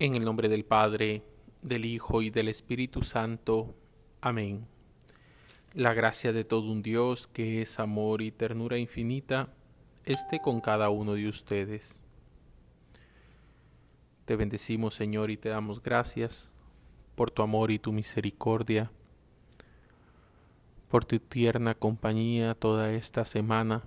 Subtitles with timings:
[0.00, 1.22] En el nombre del Padre,
[1.60, 3.74] del Hijo y del Espíritu Santo.
[4.22, 4.66] Amén.
[5.74, 9.52] La gracia de todo un Dios que es amor y ternura infinita,
[10.06, 12.00] esté con cada uno de ustedes.
[14.24, 16.50] Te bendecimos, Señor, y te damos gracias
[17.14, 18.90] por tu amor y tu misericordia,
[20.88, 23.82] por tu tierna compañía toda esta semana.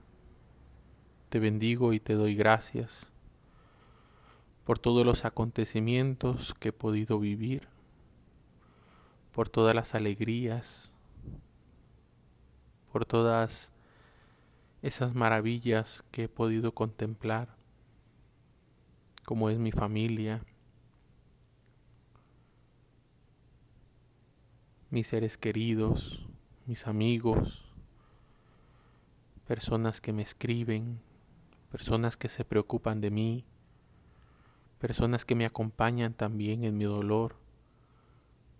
[1.30, 3.12] Te bendigo y te doy gracias
[4.64, 7.68] por todos los acontecimientos que he podido vivir,
[9.32, 10.93] por todas las alegrías,
[12.92, 13.71] por todas
[14.82, 17.56] esas maravillas que he podido contemplar,
[19.25, 20.43] como es mi familia,
[24.89, 26.28] mis seres queridos,
[26.68, 27.65] mis amigos,
[29.48, 31.01] personas que me escriben,
[31.71, 33.45] personas que se preocupan de mí,
[34.83, 37.38] personas que me acompañan también en mi dolor,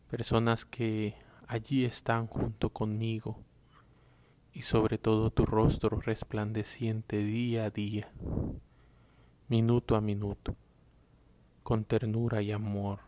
[0.10, 1.16] personas que
[1.48, 3.42] allí están junto conmigo
[4.54, 8.10] y sobre todo tu rostro resplandeciente día a día,
[9.50, 10.56] minuto a minuto,
[11.62, 13.02] con ternura y amor.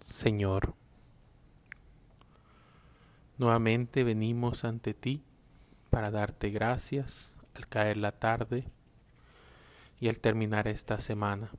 [0.00, 0.74] Señor,
[3.38, 5.24] nuevamente venimos ante ti
[5.88, 8.70] para darte gracias al caer la tarde
[10.00, 11.50] y al terminar esta semana.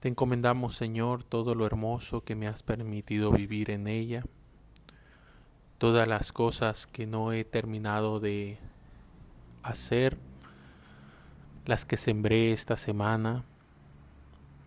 [0.00, 4.24] Te encomendamos, Señor, todo lo hermoso que me has permitido vivir en ella,
[5.78, 8.58] todas las cosas que no he terminado de
[9.62, 10.18] hacer,
[11.66, 13.44] las que sembré esta semana,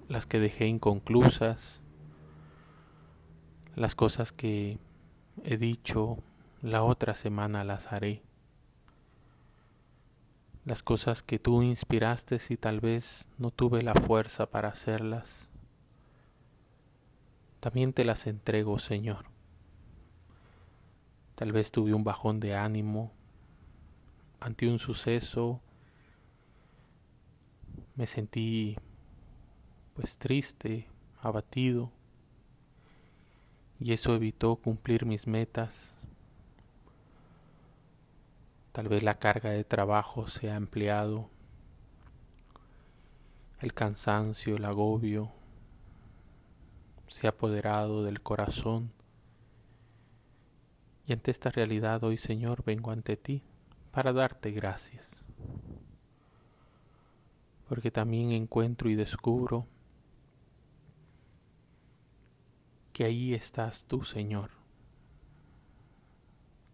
[0.08, 1.81] las que dejé inconclusas,
[3.75, 4.78] las cosas que
[5.44, 6.17] he dicho
[6.62, 8.25] la otra semana las haré
[10.66, 15.50] las cosas que tú inspiraste si tal vez no tuve la fuerza para hacerlas.
[17.60, 19.26] También te las entrego, Señor.
[21.36, 23.12] Tal vez tuve un bajón de ánimo
[24.40, 25.62] ante un suceso.
[27.96, 28.75] Me sentí
[29.94, 30.88] pues triste,
[31.22, 31.92] abatido,
[33.80, 35.96] y eso evitó cumplir mis metas
[38.75, 41.30] Tal vez la carga de trabajo se ha ampliado,
[43.62, 45.31] el cansancio, el agobio
[47.08, 48.91] se ha apoderado del corazón.
[51.08, 53.44] Y ante esta realidad hoy, Señor, vengo ante ti
[53.91, 55.24] para darte gracias.
[57.69, 59.68] Porque también encuentro y descubro
[62.92, 64.50] que ahí estás tú, Señor,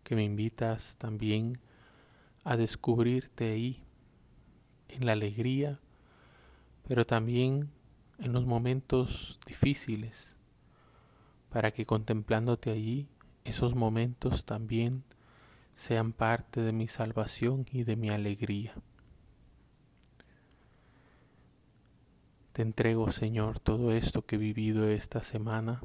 [0.04, 1.62] que me invitas también
[2.44, 3.84] a descubrirte ahí,
[4.88, 5.80] en la alegría,
[6.88, 7.70] pero también
[8.18, 10.36] en los momentos difíciles,
[11.50, 13.08] para que contemplándote allí,
[13.44, 15.04] esos momentos también
[15.74, 18.74] sean parte de mi salvación y de mi alegría.
[22.52, 25.82] Te entrego, Señor, todo esto que he vivido esta semana,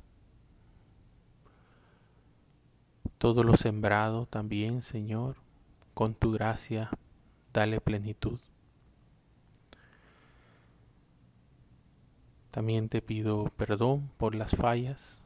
[3.19, 5.46] todo lo sembrado también, Señor,
[5.97, 6.91] con tu gracia,
[7.55, 8.39] dale plenitud.
[12.51, 15.23] También te pido perdón por las fallas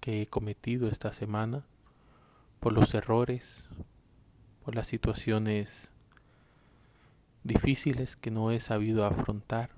[0.00, 1.64] que he cometido esta semana,
[2.58, 3.68] por los errores,
[4.64, 5.92] por las situaciones
[7.44, 9.70] difíciles que no he sabido afrontar,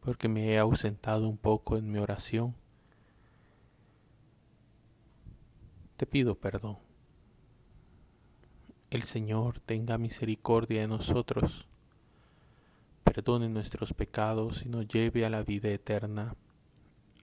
[0.00, 2.56] porque me he ausentado un poco en mi oración.
[5.98, 6.85] Te pido perdón
[8.96, 11.68] el Señor tenga misericordia de nosotros,
[13.04, 16.34] perdone nuestros pecados y nos lleve a la vida eterna.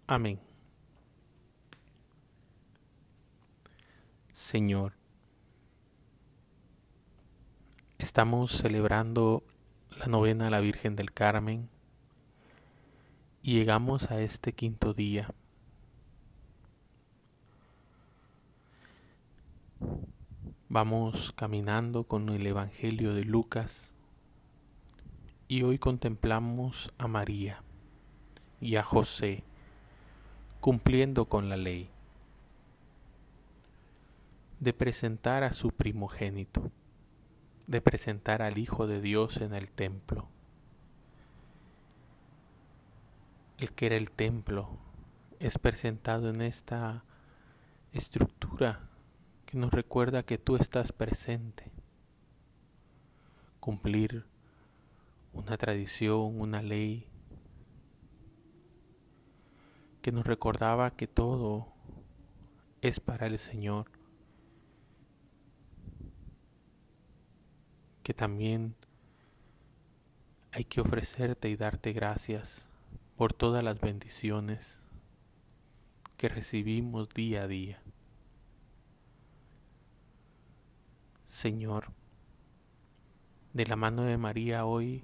[0.05, 0.39] Amén.
[4.31, 4.93] Señor,
[7.97, 9.43] estamos celebrando
[9.97, 11.69] la novena a la Virgen del Carmen
[13.41, 15.33] y llegamos a este quinto día.
[20.73, 23.93] Vamos caminando con el Evangelio de Lucas
[25.47, 27.61] y hoy contemplamos a María
[28.59, 29.43] y a José
[30.61, 31.91] cumpliendo con la ley
[34.61, 36.71] de presentar a su primogénito,
[37.67, 40.27] de presentar al Hijo de Dios en el templo.
[43.59, 44.79] El que era el templo
[45.39, 47.03] es presentado en esta
[47.91, 48.89] estructura
[49.53, 51.71] nos recuerda que tú estás presente.
[53.59, 54.25] Cumplir
[55.31, 57.07] una tradición, una ley
[60.01, 61.67] que nos recordaba que todo
[62.81, 63.89] es para el Señor,
[68.03, 68.75] que también
[70.51, 72.67] hay que ofrecerte y darte gracias
[73.15, 74.81] por todas las bendiciones
[76.17, 77.82] que recibimos día a día.
[81.33, 81.91] Señor,
[83.53, 85.03] de la mano de María hoy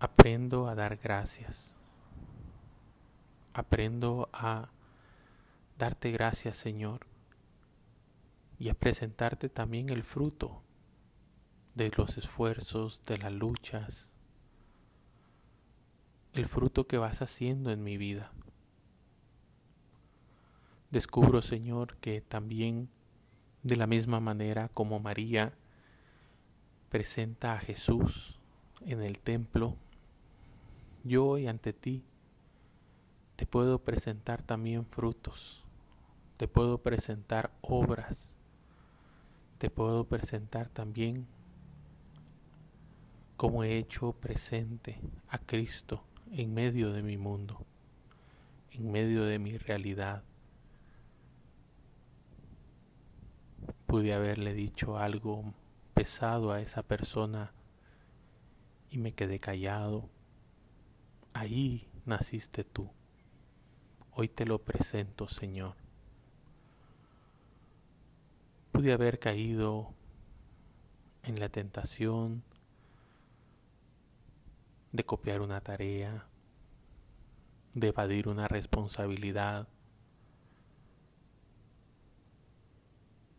[0.00, 1.76] aprendo a dar gracias.
[3.54, 4.70] Aprendo a
[5.78, 7.06] darte gracias, Señor,
[8.58, 10.64] y a presentarte también el fruto
[11.76, 14.10] de los esfuerzos, de las luchas,
[16.34, 18.32] el fruto que vas haciendo en mi vida.
[20.90, 22.90] Descubro, Señor, que también
[23.62, 25.52] de la misma manera como María
[26.88, 28.38] presenta a Jesús
[28.84, 29.76] en el templo,
[31.04, 32.04] yo hoy ante ti
[33.36, 35.64] te puedo presentar también frutos,
[36.36, 38.34] te puedo presentar obras,
[39.58, 41.26] te puedo presentar también
[43.36, 47.64] como he hecho presente a Cristo en medio de mi mundo,
[48.72, 50.24] en medio de mi realidad.
[53.92, 55.52] Pude haberle dicho algo
[55.92, 57.52] pesado a esa persona
[58.88, 60.08] y me quedé callado.
[61.34, 62.90] Ahí naciste tú.
[64.12, 65.74] Hoy te lo presento, Señor.
[68.72, 69.92] Pude haber caído
[71.22, 72.42] en la tentación
[74.92, 76.28] de copiar una tarea,
[77.74, 79.68] de evadir una responsabilidad,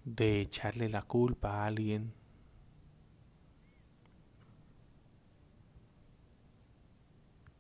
[0.05, 2.13] de echarle la culpa a alguien.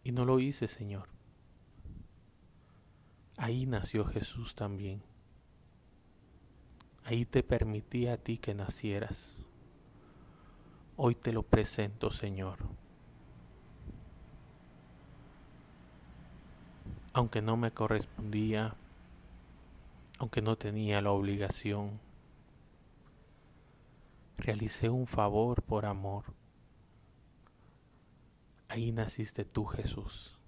[0.03, 1.07] Y no lo hice, Señor.
[3.37, 5.01] Ahí nació Jesús también.
[7.05, 9.35] Ahí te permití a ti que nacieras.
[10.95, 12.59] Hoy te lo presento, Señor.
[17.13, 18.75] Aunque no me correspondía,
[20.19, 21.99] aunque no tenía la obligación,
[24.37, 26.33] realicé un favor por amor.
[28.67, 30.39] Ahí naciste tú, Jesús.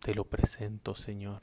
[0.00, 1.42] Te lo presento, Señor.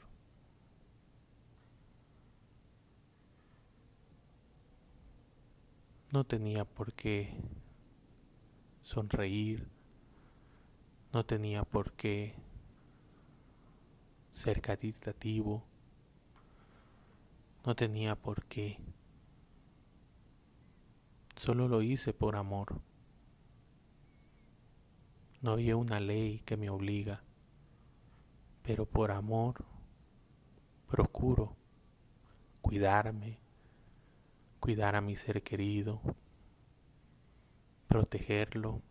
[6.10, 7.34] No tenía por qué
[8.82, 9.68] sonreír,
[11.12, 12.34] no tenía por qué
[14.30, 15.62] ser caritativo,
[17.66, 18.78] no tenía por qué.
[21.38, 22.82] Solo lo hice por amor.
[25.40, 27.22] No había una ley que me obliga
[28.68, 29.64] pero por amor
[30.88, 31.56] procuro
[32.60, 33.38] cuidarme,
[34.60, 36.02] cuidar a mi ser querido,
[37.86, 38.82] protegerlo.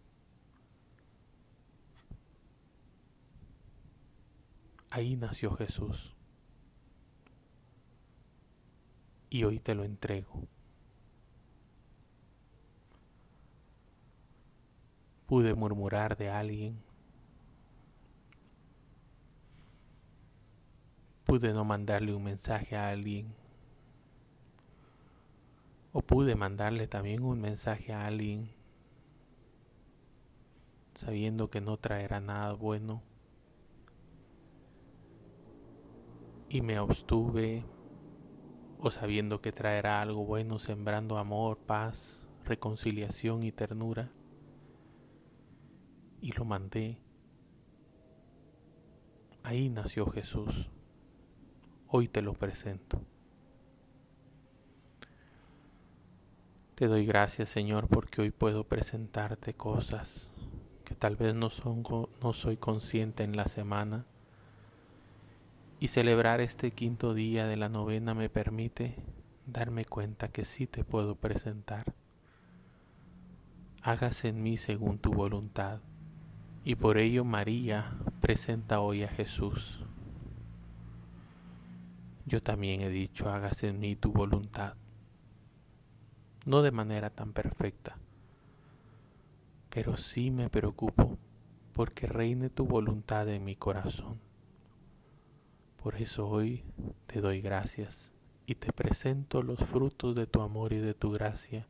[4.89, 6.15] Ahí nació Jesús
[9.29, 10.47] y hoy te lo entrego.
[15.27, 16.87] Pude murmurar de alguien
[21.27, 23.35] Pude no mandarle un mensaje a alguien.
[25.91, 28.49] O pude mandarle también un mensaje a alguien
[30.93, 33.03] sabiendo que no traerá nada bueno.
[36.47, 37.65] Y me abstuve
[38.79, 44.13] o sabiendo que traerá algo bueno, sembrando amor, paz, reconciliación y ternura.
[46.21, 46.99] Y lo mandé.
[49.43, 50.69] Ahí nació Jesús
[51.89, 53.01] hoy te lo presento.
[56.75, 60.31] Te doy gracias, Señor, porque hoy puedo presentarte cosas
[60.85, 61.83] que tal vez no, son,
[62.21, 64.05] no soy consciente en la semana.
[65.79, 68.95] Y celebrar este quinto día de la novena me permite
[69.45, 71.95] darme cuenta que sí te puedo presentar.
[73.81, 75.81] Hágase en mí según tu voluntad.
[76.67, 79.79] Y por ello María presenta hoy a Jesús.
[82.25, 84.75] Yo también he dicho, hágase en mí tu voluntad.
[86.45, 87.97] No de manera tan perfecta,
[89.69, 91.17] pero sí me preocupo
[91.71, 94.19] porque reine tu voluntad en mi corazón.
[95.81, 96.65] Por eso hoy
[97.05, 98.11] te doy gracias
[98.45, 101.65] y te presento los frutos de tu amor y de tu gracia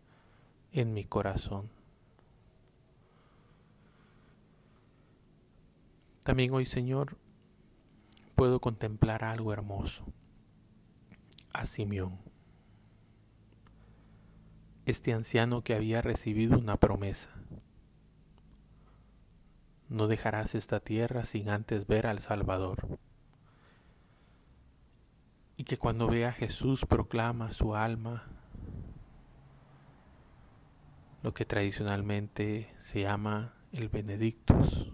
[0.72, 1.77] en mi corazón.
[6.28, 7.16] También hoy, Señor,
[8.36, 10.04] puedo contemplar algo hermoso,
[11.54, 12.20] a Simeón,
[14.86, 17.32] este anciano que había recibido una promesa.
[19.88, 23.00] No dejarás esta tierra sin antes ver al Salvador.
[25.56, 28.28] Y que cuando vea a Jesús proclama su alma
[31.24, 34.92] lo que tradicionalmente se llama el Benedictus.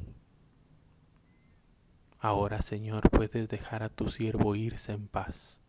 [2.23, 5.59] Ahora, Señor, puedes dejar a tu siervo irse en paz,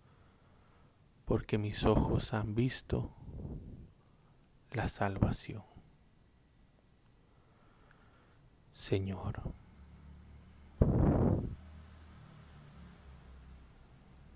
[1.25, 3.11] porque mis ojos han visto
[4.71, 5.65] la salvación.
[8.73, 9.43] Señor,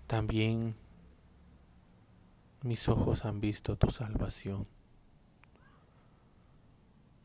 [0.05, 0.75] también
[2.63, 4.67] mis ojos han visto tu salvación.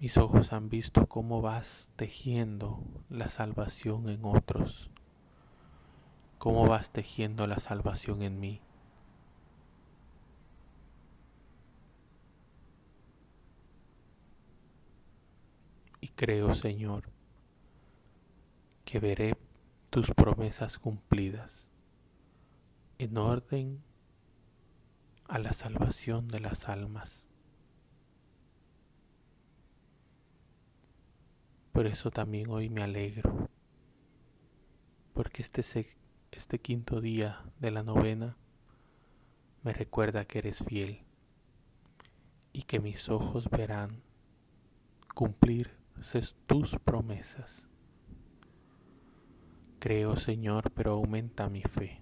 [0.04, 4.90] Mis ojos han visto cómo vas tejiendo la salvación en otros,
[6.37, 8.61] cómo vas tejiendo la salvación en mí.
[16.02, 17.08] Y creo, Señor,
[18.84, 19.38] que veré
[19.88, 21.70] tus promesas cumplidas
[22.99, 23.82] en orden
[25.28, 27.26] a la salvación de las almas.
[31.75, 33.49] Por eso también hoy me alegro,
[35.12, 35.61] porque este,
[36.31, 38.37] este quinto día de la novena
[39.64, 41.00] me recuerda que eres fiel
[42.52, 44.04] y que mis ojos verán
[45.16, 45.73] cumplir
[46.47, 47.69] tus promesas.
[49.81, 51.99] Creo, Señor, pero aumenta mi fe.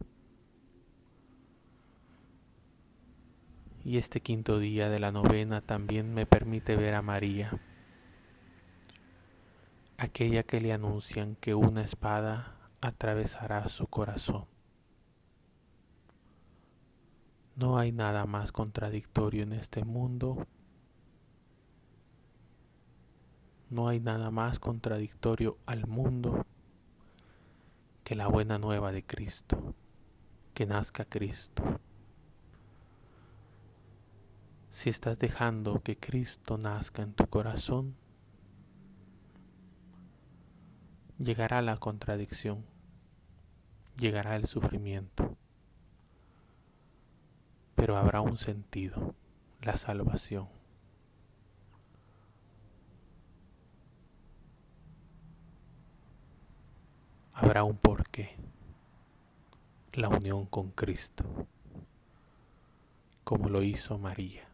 [3.83, 7.59] Y este quinto día de la novena también me permite ver a María
[10.03, 14.47] aquella que le anuncian que una espada atravesará su corazón.
[17.55, 20.49] No hay nada más contradictorio en este mundo.
[23.71, 26.47] No hay nada más contradictorio al mundo
[28.03, 29.77] que la buena nueva de Cristo,
[30.53, 31.63] que nazca Cristo.
[34.69, 38.02] Si estás dejando que Cristo nazca en tu corazón,
[41.23, 42.65] llegará la contradicción,
[43.97, 45.37] llegará el sufrimiento,
[47.75, 49.15] pero habrá un sentido,
[49.61, 50.49] la salvación.
[57.35, 58.37] Habrá un porqué,
[59.93, 61.47] la unión con Cristo,
[63.25, 64.49] como lo hizo María.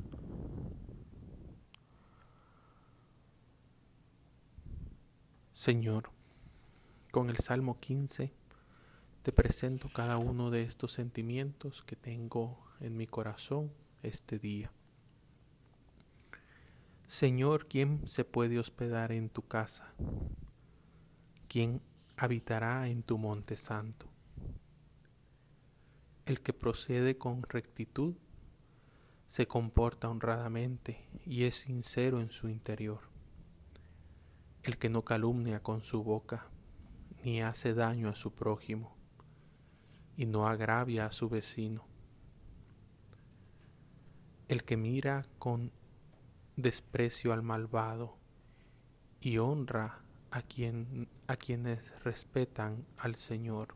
[5.53, 6.13] Señor,
[7.11, 8.33] con el Salmo 15
[9.23, 13.73] te presento cada uno de estos sentimientos que tengo en mi corazón
[14.03, 14.71] este día.
[17.07, 19.93] Señor, ¿quién se puede hospedar en tu casa?
[21.49, 21.81] ¿Quién
[22.17, 24.07] habitará en tu monte santo?
[26.27, 28.15] El que procede con rectitud
[29.27, 33.01] se comporta honradamente y es sincero en su interior.
[34.63, 36.51] El que no calumnia con su boca
[37.25, 38.97] ni hace daño a su prójimo
[40.17, 41.87] y no agravia a su vecino.
[44.49, 45.73] El que mira con
[46.57, 48.17] desprecio al malvado
[49.21, 53.75] y honra a, quien, a quienes respetan al Señor.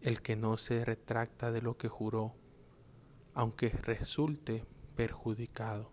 [0.00, 2.34] El que no se retracta de lo que juró,
[3.34, 4.64] aunque resulte
[4.96, 5.92] perjudicado.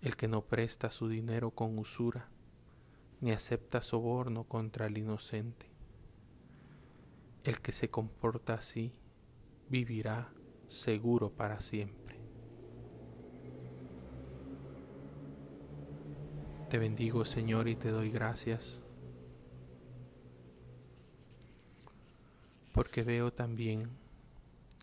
[0.00, 2.31] El que no presta su dinero con usura
[3.22, 5.70] ni acepta soborno contra el inocente.
[7.44, 8.92] El que se comporta así
[9.68, 10.32] vivirá
[10.66, 12.20] seguro para siempre.
[16.68, 18.82] Te bendigo Señor y te doy gracias
[22.72, 23.90] porque veo también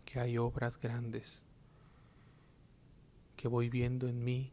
[0.06, 1.44] que hay obras grandes
[3.36, 4.52] que voy viendo en mí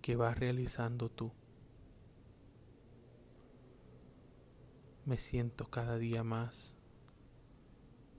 [0.00, 1.32] que vas realizando tú.
[5.04, 6.76] Me siento cada día más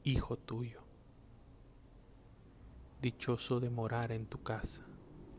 [0.03, 0.81] hijo tuyo,
[3.01, 4.83] dichoso de morar en tu casa,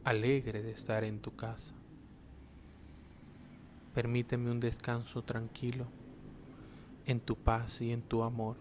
[0.04, 1.74] alegre de estar en tu casa.
[3.94, 5.86] Permíteme un descanso tranquilo
[7.06, 8.56] en tu paz y en tu amor,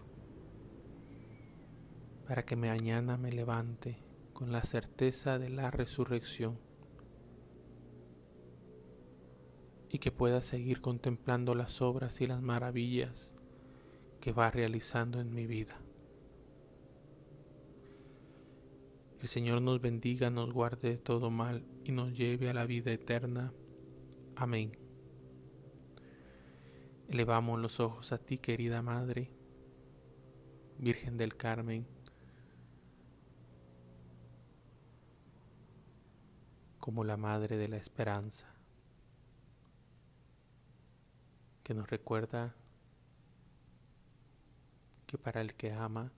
[2.26, 3.96] para que mañana me levante
[4.32, 6.58] con la certeza de la resurrección
[9.92, 13.34] y que pueda seguir contemplando las obras y las maravillas
[14.22, 15.78] que va realizando en mi vida.
[19.20, 22.90] El Señor nos bendiga, nos guarde de todo mal y nos lleve a la vida
[22.90, 23.52] eterna.
[24.34, 24.72] Amén.
[27.08, 29.30] Elevamos los ojos a ti, querida Madre,
[30.78, 31.86] Virgen del Carmen,
[36.80, 38.52] como la Madre de la Esperanza
[41.72, 42.54] que nos recuerda
[45.06, 46.12] que para el que ama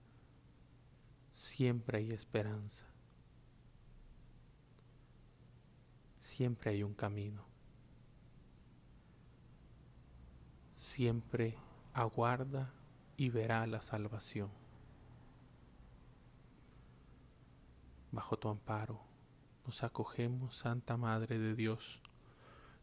[1.31, 2.85] siempre hay esperanza,
[6.17, 7.45] siempre hay un camino,
[10.73, 11.55] siempre
[11.93, 12.73] aguarda
[13.15, 14.51] y verá la salvación.
[18.11, 18.99] Bajo tu amparo
[19.65, 22.01] nos acogemos, Santa Madre de Dios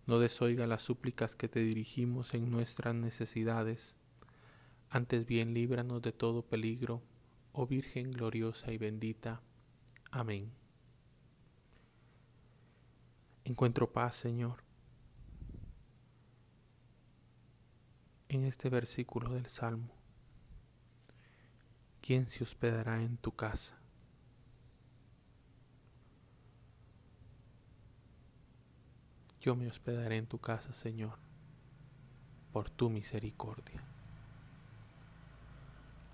[0.07, 3.97] no desoiga las súplicas que te dirigimos en nuestras necesidades,
[4.91, 7.03] antes bien líbranos de todo peligro,
[7.53, 9.43] oh Virgen gloriosa y bendita.
[10.11, 10.53] Amén.
[13.45, 14.63] Encuentro paz, Señor,
[18.29, 19.95] en este versículo del Salmo.
[22.01, 23.82] ¿Quién se hospedará en tu casa?
[29.43, 31.19] Yo me hospedaré en tu casa, Señor,
[32.53, 33.83] por tu misericordia.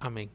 [0.01, 0.31] Amén.